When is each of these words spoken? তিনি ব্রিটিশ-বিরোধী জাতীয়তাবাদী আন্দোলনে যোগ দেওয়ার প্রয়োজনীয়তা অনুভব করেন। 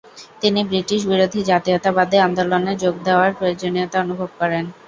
তিনি 0.41 0.59
ব্রিটিশ-বিরোধী 0.63 1.39
জাতীয়তাবাদী 1.43 2.17
আন্দোলনে 2.19 2.73
যোগ 2.83 2.95
দেওয়ার 3.05 3.31
প্রয়োজনীয়তা 3.33 3.97
অনুভব 4.01 4.29
করেন। 4.39 4.63